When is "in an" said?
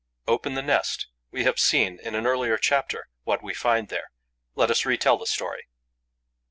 2.01-2.25